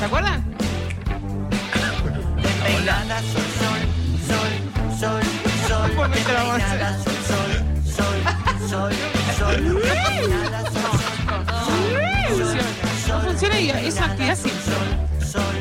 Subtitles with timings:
[0.00, 0.42] ¿Se acuerdan?
[2.42, 3.80] Despeinada, sol, sol,
[4.28, 4.52] sol,
[4.98, 5.22] sol,
[5.68, 5.90] sol.
[5.90, 6.10] Hacer.
[6.10, 7.52] Despeinada, sol, sol,
[7.84, 8.18] sol,
[8.70, 8.92] sol,
[9.38, 9.56] sol.
[9.82, 11.00] Despeinada, sol,
[13.08, 13.56] No funciona.
[13.60, 14.60] Y es una actividad simple.
[15.30, 15.56] sol,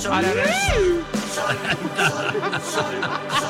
[0.00, 0.10] sol.
[0.10, 0.28] Ahora,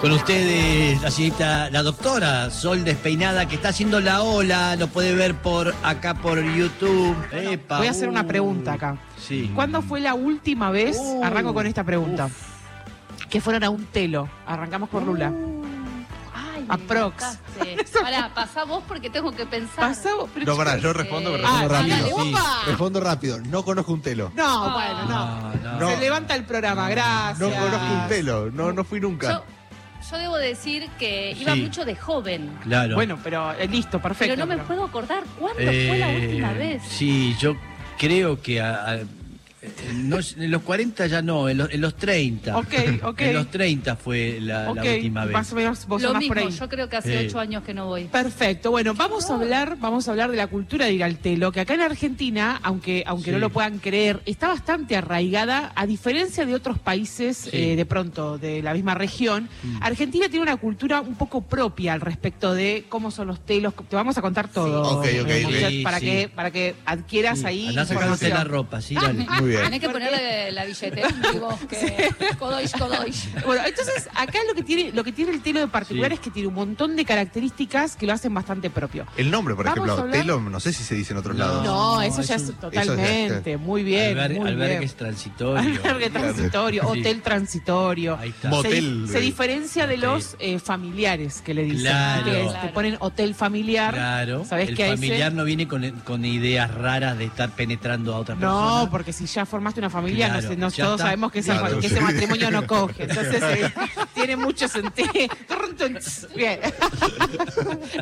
[0.00, 5.14] Con ustedes, la señorita, la doctora Sol Despeinada, que está haciendo la ola, lo puede
[5.14, 7.16] ver por acá por YouTube.
[7.32, 8.26] Epa, Voy a hacer una uh.
[8.26, 8.98] pregunta acá.
[9.18, 9.50] Sí.
[9.54, 10.98] ¿Cuándo fue la última vez?
[11.00, 12.28] Uh, Arranco con esta pregunta.
[13.30, 14.28] Que fueron a un telo.
[14.46, 15.30] Arrancamos por Lula.
[15.30, 15.53] Me
[16.68, 17.38] Aprox.
[18.02, 19.88] Pará, pasá vos porque tengo que pensar.
[19.88, 22.16] Pasado, pero No, pará, yo respondo, pero Ah, respondo dale, rápido.
[22.16, 22.58] ¡opa!
[22.66, 23.40] Respondo rápido.
[23.40, 24.32] No conozco un telo.
[24.34, 25.08] No, bueno, no.
[25.08, 25.80] No, no.
[25.80, 25.88] No.
[25.90, 27.38] Se levanta el programa, gracias.
[27.38, 28.50] No conozco un telo.
[28.50, 29.32] No, no fui nunca.
[29.32, 29.44] Yo,
[30.10, 31.62] yo debo decir que iba Sí.
[31.62, 32.58] mucho de joven.
[32.62, 32.94] Claro.
[32.94, 34.34] Bueno, pero eh, listo, perfecto.
[34.34, 36.82] Pero no me pero- puedo acordar cuándo fue la Eh, última vez.
[36.88, 37.56] Sí, yo
[37.98, 38.98] creo que a- a-
[39.94, 42.56] no, en los 40 ya no, en los, en los 30.
[42.58, 43.20] Ok, ok.
[43.20, 45.32] En los 30 fue la, última vez.
[45.32, 46.50] Más o menos vos Lo andás mismo, por ahí.
[46.50, 47.26] yo creo que hace Sí.
[47.26, 48.04] ocho años que no voy.
[48.04, 48.70] Perfecto.
[48.70, 51.60] Bueno, vamos a hablar, vamos a hablar de la cultura de ir al telo, que
[51.60, 53.30] acá en Argentina, aunque, aunque Sí.
[53.32, 57.50] no lo puedan creer, está bastante arraigada, a diferencia de otros países, Sí.
[57.52, 59.48] eh, de pronto, de la misma región.
[59.62, 59.82] Mm.
[59.82, 63.74] Argentina tiene una cultura un poco propia al respecto de cómo son los telos.
[63.88, 64.98] Te vamos a contar todo.
[64.98, 65.40] Ok, ok, eh.
[65.44, 66.06] Moisés, para Sí.
[66.06, 68.38] que para que adquieras Sí, ahí Andá sacándote información.
[68.38, 69.26] la ropa, sí, dale.
[69.40, 69.53] Muy bien.
[69.62, 73.28] Tenés que ponerle la billetera, digo, que codois, codois.
[73.44, 76.14] Bueno, entonces acá lo que tiene lo que tiene el telo de particular Sí.
[76.14, 79.06] es que tiene un montón de características que lo hacen bastante propio.
[79.16, 81.44] El nombre, por Vamos ejemplo, telo, no sé si se dice en otros No.
[81.44, 81.64] lados.
[81.64, 84.90] No, No, eso ya es es un- totalmente, muy bien, Albergue- muy bien.
[84.96, 85.78] transitorios.
[85.84, 87.00] Albergue transitorio, Sí.
[87.00, 88.16] hotel transitorio.
[88.18, 88.50] Ahí está.
[88.62, 89.20] Se, eh.
[89.20, 90.00] diferencia de Sí.
[90.00, 91.80] los eh, familiares que le dicen.
[91.80, 92.24] Claro.
[92.24, 93.94] que es- te ponen hotel familiar.
[93.94, 94.44] Claro.
[94.44, 98.82] ¿Sabés el familiar no viene con, con ideas raras de estar penetrando a otra persona.
[98.82, 101.04] No, porque si ya formaste una familia, no Claro, no- todos está.
[101.04, 101.94] sabemos que, ese- Claro, que sí.
[101.94, 103.02] ese matrimonio no coge.
[103.04, 103.72] Entonces eh,
[104.14, 105.10] tiene mucho sentido.
[106.34, 106.60] Bien.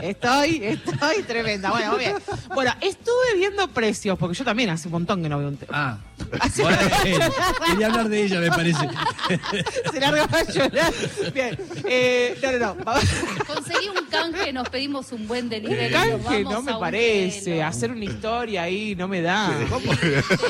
[0.03, 1.71] Estoy, estoy tremenda.
[1.71, 2.15] Bueno, bien.
[2.55, 5.73] Bueno, estuve viendo precios, porque yo también hace un montón que no veo un tema.
[5.75, 5.99] Ah.
[6.57, 6.79] Bueno,
[7.67, 8.89] quería hablar de ella, me parece.
[9.93, 10.93] Se larga a llorar.
[11.35, 11.59] Bien.
[11.85, 12.93] Eh, no, no, no.
[13.83, 15.93] Conseguí un canje, nos pedimos un buen delivery.
[15.93, 17.63] Canje, no me parece.
[17.63, 19.49] Hacer una historia ahí no me da.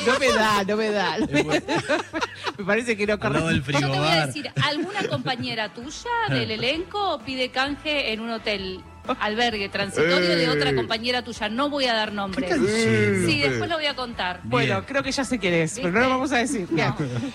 [0.05, 1.17] No me da, no me da.
[2.57, 3.39] Me parece que no corre.
[3.39, 8.83] Yo te voy a decir, ¿alguna compañera tuya del elenco pide canje en un hotel
[9.19, 11.49] albergue transitorio de otra compañera tuya?
[11.49, 12.59] No voy a dar nombres.
[12.59, 13.27] diciendo?
[13.27, 14.41] Sí, después lo voy a contar.
[14.43, 16.67] Bueno, creo que ya sé quién es, pero no lo vamos a decir.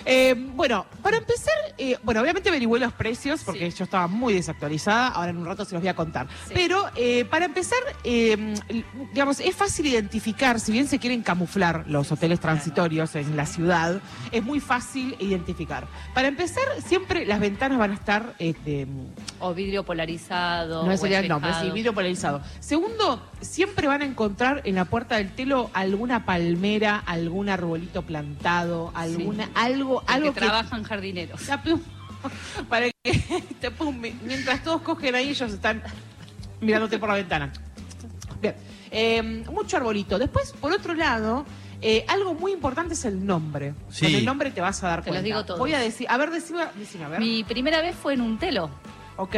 [0.05, 3.79] Eh, bueno, para empezar, eh, bueno, obviamente averigüé los precios porque Sí.
[3.79, 6.27] yo estaba muy desactualizada, ahora en un rato se los voy a contar.
[6.47, 6.53] Sí.
[6.55, 8.55] Pero eh, para empezar, eh,
[9.13, 14.01] digamos, es fácil identificar, si bien se quieren camuflar los hoteles transitorios en la ciudad,
[14.33, 15.87] es muy fácil identificar.
[16.15, 18.35] Para empezar, siempre las ventanas van a estar...
[18.39, 18.87] eh, de,
[19.41, 20.87] O vidrio polarizado.
[20.87, 22.41] no sería el nombre, sí, vidrio polarizado.
[22.61, 28.91] Segundo, siempre van a encontrar en la puerta del telo alguna palmera, algún arbolito plantado,
[28.95, 31.41] alguna, algo, Porque algo que trabajan jardineros.
[32.69, 35.83] para que te pum, mi- mientras todos cogen ahí, ellos están
[36.61, 37.53] mirándote por la ventana.
[38.41, 38.55] Bien,
[38.91, 40.19] eh, mucho arbolito.
[40.19, 41.45] Después, por otro lado,
[41.81, 43.75] eh, algo muy importante es el nombre.
[43.91, 44.07] Sí.
[44.07, 45.25] Con el nombre te vas a dar Te los cuenta.
[45.25, 45.61] digo todos.
[45.61, 47.21] Voy a decir, a ver, decime, decime, a ver.
[47.21, 48.71] Mi primera vez fue en un telo.
[49.19, 49.35] Ok.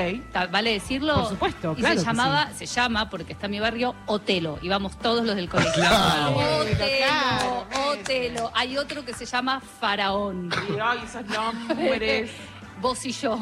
[0.52, 1.14] ¿Vale decirlo?
[1.14, 4.58] Por supuesto, y claro que se llamaba, se llama, porque está en mi barrio, Otelo.
[4.62, 5.72] Íbamos todos los del colegio.
[5.72, 6.36] Claro.
[6.36, 7.66] Otelo, Claro.
[7.88, 8.52] Otelo.
[8.54, 10.50] Hay otro que se llama Faraón.
[10.68, 12.30] Y, ay, esos nombres.
[12.80, 13.36] Vos y yo.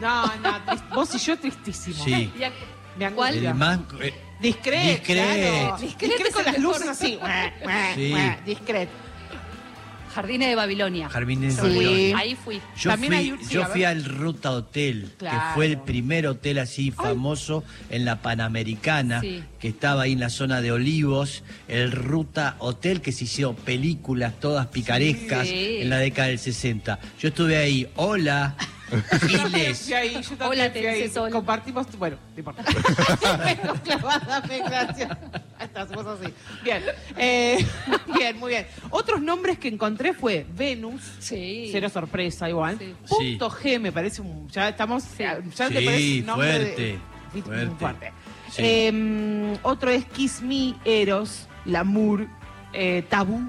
[0.00, 0.60] No, no,
[0.94, 2.04] vos y yo tristísimo.
[2.04, 2.30] Sí.
[2.36, 2.52] Y ac-
[2.98, 3.28] Me ¿Cuál?
[3.30, 3.50] angustia.
[3.50, 3.78] El más.
[4.00, 5.04] eh, Discret, Discret.
[5.16, 5.76] claro.
[5.78, 6.74] Discret Discret es con el las mejor.
[6.74, 7.18] luces así.
[7.94, 8.14] Sí.
[8.44, 8.88] Discret.
[10.16, 11.08] Jardines de Babilonia.
[11.10, 11.68] Jardines de Sí.
[11.68, 12.18] Babilonia.
[12.18, 12.60] Ahí fui.
[12.78, 15.38] Yo También fui, hay un- sí, yo fui al Ruta Hotel, Claro.
[15.38, 19.42] que fue el primer hotel así famoso en la Panamericana, Sí.
[19.60, 24.32] que estaba ahí en la zona de Olivos, el Ruta Hotel, que se hizo películas
[24.40, 25.78] todas picarescas Sí.
[25.82, 26.98] en la década del 60.
[27.20, 28.54] Yo estuve ahí, hola,
[29.28, 29.92] Giles.
[29.92, 31.10] Ahí, yo Hola, te.
[31.30, 32.62] Compartimos, tu- bueno, no importa.
[33.44, 35.08] Vengo clavada, me gracias.
[35.66, 36.32] Está, hacemos así.
[36.64, 36.82] Bien,
[37.16, 37.64] eh,
[38.18, 38.66] bien, muy bien.
[38.90, 41.68] Otros nombres que encontré fue Venus, Sí.
[41.72, 42.78] cero sorpresa igual.
[42.78, 42.94] Sí.
[43.08, 46.98] Punto G me parece un, ya estamos, ya te Sí, parece un nombre de- fuerte,
[47.32, 47.76] muy fuerte.
[47.78, 48.12] fuerte.
[48.50, 48.62] Sí.
[48.64, 52.26] Eh, otro es Kiss Me, Eros, Lamour,
[52.72, 53.40] eh, Tabú.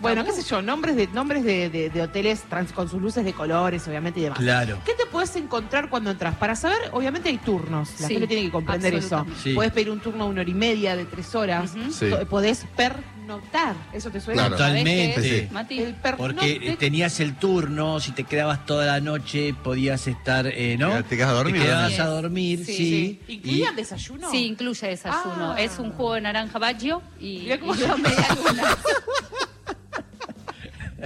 [0.00, 3.24] Bueno, qué sé yo, nombres de nombres de, de- de hoteles trans, con sus luces
[3.24, 4.38] de colores, obviamente, y demás.
[4.38, 4.78] Claro.
[4.84, 6.34] ¿Qué te puedes encontrar cuando entras?
[6.36, 7.88] Para saber, obviamente hay turnos.
[8.00, 9.26] La Sí, gente tiene que comprender eso.
[9.42, 9.54] Sí.
[9.54, 11.72] Puedes pedir un turno de una hora y media, de tres horas.
[11.74, 11.92] Ujú.
[11.92, 12.10] Sí.
[12.28, 13.74] Podés pernoctar.
[13.92, 14.48] ¿Eso te suena?
[14.48, 14.58] Claro.
[14.58, 15.48] ¿Sabés qué Totalmente.
[15.52, 15.78] Mati?
[15.80, 15.94] El.
[16.16, 21.02] Porque tenías el turno, si te quedabas toda la noche podías estar, eh, ¿no?
[21.04, 22.74] Te quedas a dormir, Te quedabas a dormir, sí.
[22.74, 23.20] Sí, Sí.
[23.34, 24.30] ¿Incluían Y- desayuno?
[24.30, 25.52] Sí, incluye desayuno.
[25.52, 25.56] Ah.
[25.60, 28.76] Es un jugo de naranja baggio y, y dos media luna.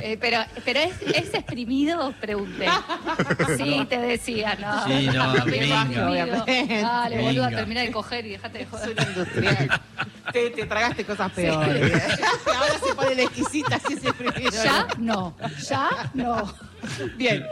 [0.03, 2.13] Eh, pero pero es, ¿es exprimido?
[2.21, 2.67] Pregunté.
[3.57, 4.85] Sí, te decía, no.
[4.87, 5.83] Sí, no, minga.
[5.83, 6.45] exprimido.
[6.83, 7.57] Dale, boludo, Minga.
[7.57, 8.97] termina de coger y déjate de Es joder.
[9.09, 9.81] industrial.
[10.33, 11.93] te, te tragaste cosas peores.
[12.47, 14.51] Ahora se pone la exquisita así ese primero.
[14.51, 15.35] Ya no,
[15.69, 16.55] ya no.
[17.17, 17.45] Bien.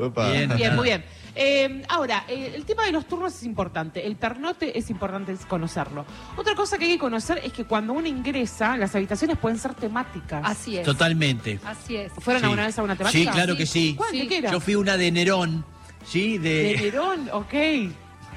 [0.00, 0.30] Opa.
[0.30, 0.56] Bien.
[0.56, 1.04] Bien, muy bien.
[1.34, 4.06] Eh, ahora, eh, el tema de los turnos es importante.
[4.06, 6.04] El pernote es importante conocerlo.
[6.36, 9.74] Otra cosa que hay que conocer es que cuando uno ingresa, las habitaciones pueden ser
[9.74, 10.42] temáticas.
[10.44, 10.84] Así es.
[10.84, 11.58] Totalmente.
[11.64, 12.12] Así es.
[12.18, 12.44] ¿Fueron Sí.
[12.46, 13.18] alguna vez a una temática?
[13.32, 13.58] Sí, claro Sí.
[13.58, 13.94] que sí.
[13.96, 14.12] ¿Cuál?
[14.12, 14.28] ¿De Sí.
[14.28, 14.50] qué era?
[14.52, 15.64] Yo fui una de Nerón,
[16.04, 16.36] ¿sí?
[16.38, 17.54] De De, Nerón, ok.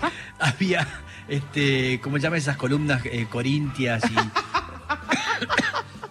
[0.02, 0.88] Ah, había,
[1.28, 4.16] este, ¿cómo se llama esas columnas eh, corintias y,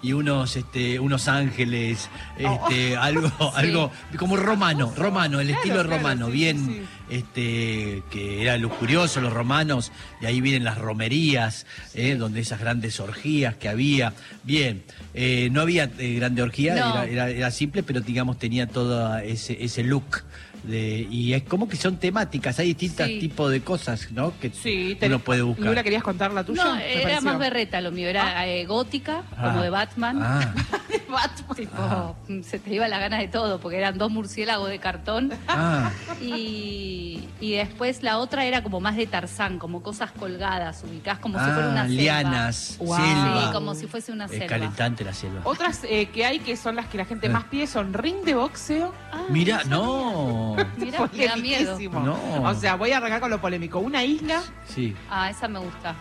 [0.04, 5.96] y unos, este, unos ángeles, este, algo, algo como romano, romano, el Claro, estilo claro,
[5.96, 11.64] romano, sí, bien, sí, este, que era lujurioso los romanos, y ahí vienen las romerías,
[11.94, 14.12] eh, donde esas grandes orgías que había,
[14.42, 14.84] bien,
[15.14, 17.02] eh, no había eh, grande orgía, No.
[17.02, 20.22] era, era- era simple, pero digamos tenía todo ese, ese look.
[20.66, 23.18] De, y es como que son temáticas, hay distintos Sí.
[23.18, 24.32] tipos de cosas, ¿no?
[24.40, 25.82] Que Sí, te- uno puede buscar.
[25.84, 26.64] ¿querías contar la tuya?
[26.64, 27.22] No, era pareció.
[27.22, 29.50] más berreta lo mío, era eh, gótica, Ah.
[29.50, 30.18] como de Batman.
[30.22, 30.54] Ah,
[31.14, 31.44] Batman.
[31.56, 32.12] Tipo, Ah.
[32.42, 35.32] se te iba la gana de todo, porque eran dos murciélagos de cartón.
[35.48, 35.90] ah,
[36.20, 41.38] Y, y después la otra era como más de Tarzán, como cosas colgadas, ubicadas como
[41.38, 42.02] si fuera una ah, selva.
[42.02, 42.96] lianas, Wow.
[42.96, 43.42] selva.
[43.46, 44.46] Sí, como si fuese una es selva.
[44.46, 45.40] calentante la selva.
[45.44, 48.34] Otras eh, que hay que son las que la gente más pide son ring de
[48.34, 48.92] boxeo.
[49.12, 50.56] Ah, Mira, no.
[50.76, 51.78] Mira, me da miedo.
[51.90, 52.16] No.
[52.42, 53.78] O sea, voy a arrancar con lo polémico.
[53.78, 55.94] Una isla, Sí, Ah, esa me gusta.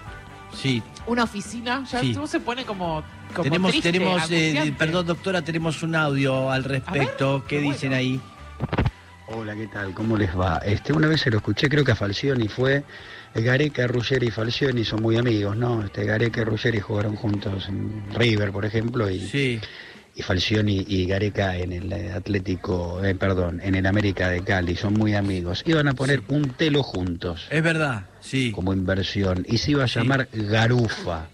[0.53, 0.81] Sí.
[1.07, 2.15] una oficina, ya Sí.
[2.27, 3.03] se pone como,
[3.33, 7.43] como tenemos, triste, tenemos, eh, perdón doctora, tenemos un audio al respecto.
[7.47, 7.95] ¿Qué qué dicen bueno.
[7.95, 8.21] ahí?
[9.27, 9.93] Hola, ¿qué tal?
[9.93, 10.57] ¿Cómo les va?
[10.65, 12.83] Este, una vez se lo escuché, creo que a Falcioni fue.
[13.33, 15.83] Gareca, Ruggeri y Falcioni son muy amigos, ¿no?
[15.83, 19.59] Este, Gareca y Ruggeri jugaron juntos en River, por ejemplo, y, Sí,
[20.15, 24.93] y Falcioni y Gareca en el Atlético, eh, perdón, en el América de Cali, son
[24.93, 25.63] muy amigos.
[25.65, 29.87] Iban a poner un telo juntos, es verdad, sí, como inversión, y se iba a
[29.87, 29.99] Sí.
[29.99, 31.27] llamar Garufa.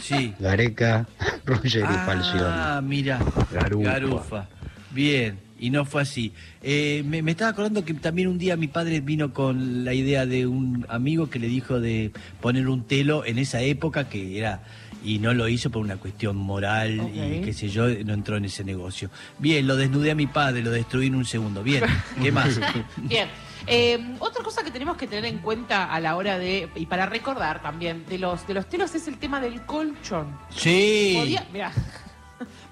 [0.00, 0.34] sí.
[0.40, 1.06] Gareca,
[1.46, 2.42] Ruggeri y Falcioni.
[2.42, 3.20] Ah, mira,
[3.52, 3.90] Garufa.
[3.92, 4.48] Garufa.
[4.90, 6.32] Bien, y no fue así.
[6.62, 10.26] Eh, me, me estaba acordando que también un día mi padre vino con la idea
[10.26, 14.62] de un amigo que le dijo de poner un telo en esa época que era
[15.04, 18.46] y no lo hizo por una cuestión moral y qué sé yo, no entró en
[18.46, 19.10] ese negocio.
[19.38, 21.62] Bien, lo desnudé a mi padre, lo destruí en un segundo.
[21.62, 21.82] Bien,
[22.22, 22.58] ¿qué más?
[22.96, 23.28] Bien.
[23.66, 27.06] Eh, otra cosa que tenemos que tener en cuenta a la hora de, y para
[27.06, 30.36] recordar también, de los, de los telos es el tema del colchón.
[30.50, 31.14] Sí.
[31.18, 31.72] Podía- mirá,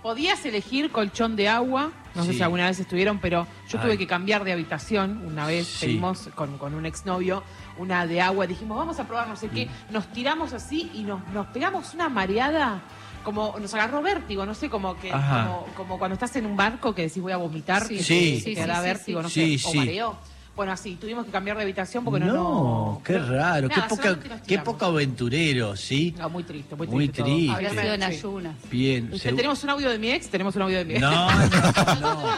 [0.02, 4.06] podías elegir colchón de agua, no sé si alguna vez estuvieron, pero yo tuve que
[4.06, 5.86] cambiar de habitación una vez, Sí.
[5.86, 7.42] pedimos con, con un exnovio
[7.78, 9.92] una de agua, dijimos vamos a probar no sé qué, Mm.
[9.92, 12.82] nos tiramos así y nos, nos pegamos una mareada.
[13.24, 16.92] Como nos agarró vértigo, no sé, como que como, como cuando estás en un barco
[16.92, 19.52] que decís voy a vomitar, Sí, que sí, te- sí, te da sí, vértigo, sí,
[19.52, 20.16] no sé, o mareo.
[20.54, 22.26] Bueno, así, tuvimos que cambiar de habitación porque no...
[22.26, 26.14] no, no qué pero- raro, nada, qué poca, qué poco aventurero, ¿sí?
[26.18, 27.22] No, muy triste, muy Muy triste.
[27.22, 27.34] todo.
[27.34, 27.52] triste.
[27.54, 28.54] Habría sido en ayunas.
[28.70, 29.10] Bien.
[29.12, 31.00] Usted, tenemos un audio de mi ex, tenemos un audio de mi ex.
[31.00, 31.10] No,
[32.00, 32.36] no, no.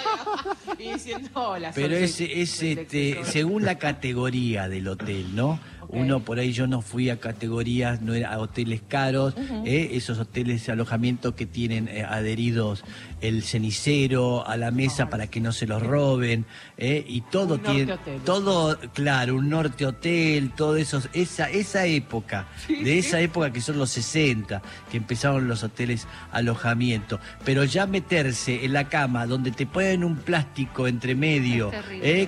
[0.78, 1.72] y diciendo hola.
[1.74, 5.58] Pero es, es este, según la categoría del hotel, ¿no?
[5.94, 9.34] Uno por ahí yo no fui a categorías, no era a hoteles caros,
[9.64, 9.90] ¿eh?
[9.92, 12.84] esos hoteles de alojamiento que tienen eh, adheridos
[13.20, 16.44] el cenicero a la mesa para que no se los roben,
[16.76, 17.04] ¿eh?
[17.06, 18.20] y todo tiene, hotel.
[18.24, 23.78] todo, claro, un norte hotel, todo eso, esa, esa época, de esa época que son
[23.78, 24.60] los 60,
[24.90, 30.16] que empezaron los hoteles alojamiento, pero ya meterse en la cama donde te ponen un
[30.16, 31.70] plástico entre medio,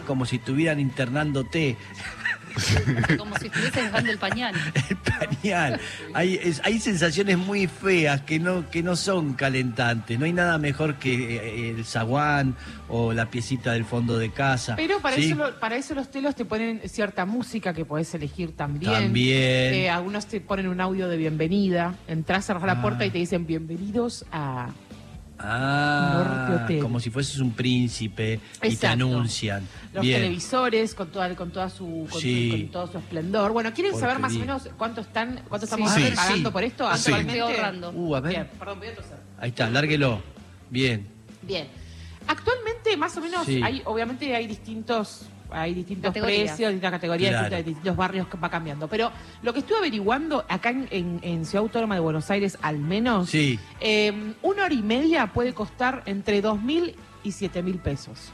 [0.06, 1.76] como si estuvieran internándote
[3.18, 4.54] Como si estuviese dejando el pañal.
[4.88, 5.80] el pañal.
[6.14, 10.18] Hay, es- hay sensaciones muy feas que no, que no son calentantes.
[10.18, 12.54] No hay nada mejor que eh, el zaguán
[12.88, 14.76] o la piecita del fondo de casa.
[14.76, 15.30] Pero para, ¿sí?
[15.32, 18.92] eso, para eso los telos te ponen cierta música que podés elegir también.
[18.92, 19.74] También.
[19.74, 21.94] Eh, algunos te ponen un audio de bienvenida.
[22.08, 22.66] Entrás, cerrás Ah.
[22.66, 24.70] la puerta y te dicen bienvenidos a...
[25.38, 26.80] Ah, Hotel.
[26.80, 29.66] como si fueses un príncipe y te anuncian.
[29.92, 30.20] Los Bien.
[30.22, 32.50] televisores con toda, con toda su con, Sí.
[32.50, 33.52] con todo su esplendor.
[33.52, 35.72] Bueno, ¿quieren saber más o menos cuánto están cuánto Sí.
[35.74, 36.12] estamos Sí.
[36.14, 36.52] pagando Sí.
[36.52, 37.40] por esto actualmente?
[37.40, 37.90] Ahorrando.
[37.92, 38.32] Uh, a ver.
[38.32, 39.18] Bien, perdón, voy a toser.
[39.38, 40.20] Ahí está, lárguelo.
[40.70, 41.06] Bien.
[41.42, 41.68] Bien.
[42.26, 43.60] Actualmente, más o menos, Sí.
[43.62, 46.38] hay, obviamente hay distintos, hay distintos Categorías.
[46.48, 47.44] precios, distintas categorías, Claro.
[47.44, 48.88] distintos, distintos barrios que va cambiando.
[48.88, 49.10] Pero
[49.42, 53.30] lo que estuve averiguando acá en, en- en Ciudad Autónoma de Buenos Aires, al menos,
[53.30, 53.58] Sí.
[53.80, 58.32] eh, una hora y media puede costar entre dos mil y siete mil pesos.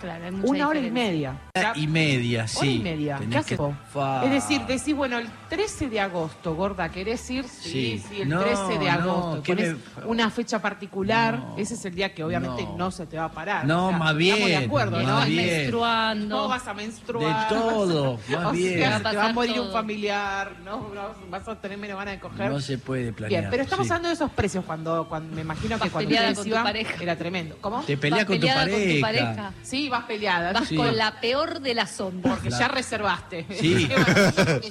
[0.00, 1.36] Claro, hay mucha Una hora y media.
[1.54, 2.58] O sea, y media, sí.
[2.58, 3.18] Hora y media.
[3.18, 4.24] ¿Qué que-.
[4.24, 7.44] Es decir, decís, bueno, el 13 de agosto, gorda, ¿querés ir?
[7.46, 8.04] Sí, Sí.
[8.08, 9.42] sí, el No, 13 de no, agosto.
[9.42, 12.90] ¿qué Ponés me- una fecha particular, No, ese es el día que obviamente no, no.
[12.90, 13.66] se te va a parar.
[13.66, 15.26] No, más estamos bien, de acuerdo, más ¿no?
[15.26, 15.46] Bien.
[15.46, 16.26] menstruando.
[16.36, 17.50] No vas a menstruar.
[17.50, 18.78] De todo, más o bien.
[18.78, 20.88] Sea, Va te va a morir un familiar, ¿no?
[20.94, 22.50] No, Vas a tener menos ganas de coger.
[22.50, 23.42] No se puede planear.
[23.42, 23.92] Bien, pero estamos sí.
[23.92, 26.64] hablando de esos precios cuando, cuando me imagino que Vas cuando peleada ustedes con tu
[26.64, 26.94] pareja.
[27.02, 27.58] era tremendo.
[27.60, 27.82] ¿Cómo?
[27.82, 29.26] Te peleas Vas con tu peleada con tu pareja.
[29.26, 29.52] pareja.
[29.62, 30.52] Sí, vas peleada.
[30.54, 30.76] Vas Sí.
[30.76, 32.32] con la peor de las ondas.
[32.32, 33.46] Porque ya reservaste.
[33.60, 33.86] Sí.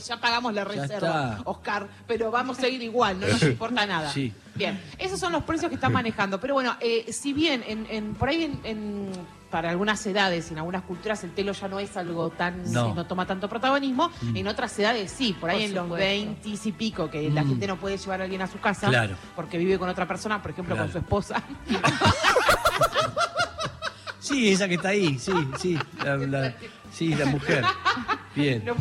[0.08, 1.42] Ya pagamos la reserva.
[1.46, 1.88] Oscar.
[2.08, 4.12] Pero vamos a ir igual, no nos importa nada.
[4.12, 4.34] Sí.
[4.56, 6.40] Bien, esos son los precios que están manejando.
[6.40, 9.12] Pero bueno, eh, si bien en, en- por ahí en, en-
[9.50, 12.94] para algunas edades y en algunas culturas el telo ya no es algo tan, No.
[12.96, 16.06] no, toma tanto protagonismo, en otras edades sí, por ahí Por en los supuesto.
[16.46, 17.50] 20 y pico, que la Mm.
[17.50, 19.16] gente no puede llevar a alguien a su casa Claro.
[19.36, 20.88] porque vive con otra persona, por ejemplo Claro.
[20.88, 21.44] con su esposa.
[24.20, 25.78] Sí, esa que está ahí, sí, sí.
[26.04, 26.54] La, la-
[26.94, 27.66] sí, la mujer.
[28.36, 28.64] Bien.
[28.64, 28.76] No,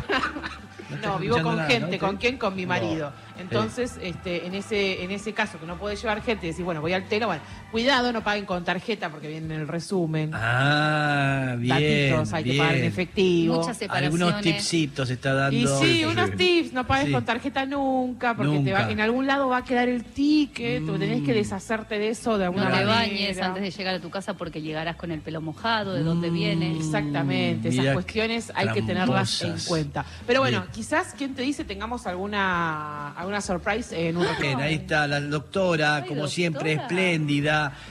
[1.01, 2.07] no, vivo con nada, gente, ¿no?
[2.07, 2.37] ¿con quién?
[2.37, 3.11] Con mi marido.
[3.41, 6.81] Entonces, este, en ese, en ese caso que no puede llevar gente y decir, bueno,
[6.81, 10.31] voy al telo, bueno, cuidado, no paguen con tarjeta porque viene en el resumen.
[10.33, 12.09] Ah, bien.
[12.11, 13.55] Datitos, hay que pagar en efectivo.
[13.55, 14.21] Muchas separaciones.
[14.21, 15.57] Algunos tipsitos está dando.
[15.57, 17.11] Y sí, unos tips, no pagues Sí.
[17.13, 18.91] con tarjeta nunca, porque te va, Nunca.
[18.91, 21.35] en algún lado va a quedar el ticket, tú tenés que Mm.
[21.35, 22.91] deshacerte de eso de No alguna te manera.
[22.93, 26.29] bañes antes de llegar a tu casa porque llegarás con el pelo mojado, de dónde
[26.29, 26.77] vienes.
[26.77, 30.05] Exactamente, Mm, esas cuestiones hay que tenerlas en cuenta.
[30.27, 30.71] Pero bueno, Bien.
[30.73, 31.63] quizás, ¿quién te dice?
[31.63, 34.27] Tengamos alguna, alguna surprise en un.
[34.41, 36.87] Bien, ahí está la doctora, como siempre, doctora.
[36.87, 37.73] espléndida.